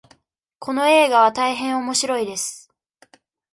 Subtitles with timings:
[0.57, 2.73] この映画は大変おもしろいです。